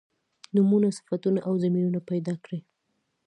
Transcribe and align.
نومونه 0.55 0.89
صفتونه 0.97 1.39
او 1.47 1.53
ضمیرونه 1.63 1.99
پیدا 2.09 2.33
کړي. 2.43 2.59